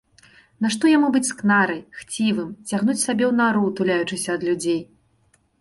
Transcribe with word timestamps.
Нашто 0.65 0.83
яму 0.97 1.09
быць 1.15 1.27
скнарай, 1.31 1.77
хцівым, 1.99 2.49
цягнуць 2.71 2.97
сабе 3.05 3.29
у 3.31 3.33
нару, 3.41 3.63
туляючыся 3.81 4.29
ад 4.39 4.49
людзей? 4.49 4.81